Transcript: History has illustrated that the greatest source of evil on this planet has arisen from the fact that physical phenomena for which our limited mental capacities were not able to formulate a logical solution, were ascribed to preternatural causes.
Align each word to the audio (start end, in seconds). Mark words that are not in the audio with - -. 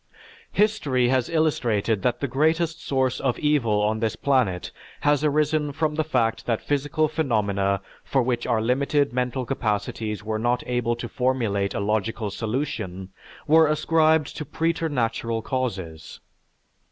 History 0.51 1.09
has 1.09 1.29
illustrated 1.29 2.01
that 2.01 2.21
the 2.21 2.27
greatest 2.27 2.83
source 2.83 3.19
of 3.19 3.37
evil 3.37 3.81
on 3.83 3.99
this 3.99 4.15
planet 4.15 4.71
has 5.01 5.23
arisen 5.23 5.71
from 5.71 5.93
the 5.93 6.03
fact 6.03 6.47
that 6.47 6.59
physical 6.63 7.07
phenomena 7.07 7.81
for 8.03 8.23
which 8.23 8.47
our 8.47 8.61
limited 8.63 9.13
mental 9.13 9.45
capacities 9.45 10.23
were 10.23 10.39
not 10.39 10.63
able 10.65 10.95
to 10.95 11.07
formulate 11.07 11.75
a 11.75 11.79
logical 11.79 12.31
solution, 12.31 13.09
were 13.45 13.67
ascribed 13.67 14.35
to 14.37 14.43
preternatural 14.43 15.43
causes. 15.43 16.19